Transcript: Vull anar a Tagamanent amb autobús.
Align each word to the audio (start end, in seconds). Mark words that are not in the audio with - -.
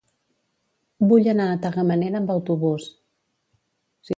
Vull 1.11 1.29
anar 1.33 1.47
a 1.49 1.59
Tagamanent 1.67 2.17
amb 2.21 2.33
autobús. 2.37 2.89